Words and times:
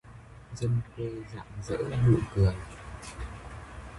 Dân 0.61 0.81
quê 0.95 1.11
rạng 1.35 1.61
rỡ 1.67 1.77
nụ 2.05 2.19
cười 2.35 2.55